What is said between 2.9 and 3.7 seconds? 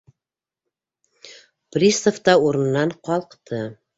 ҡалҡты.